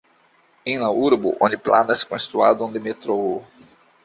[0.71, 3.31] En la urbo oni planas konstruadon de metroo.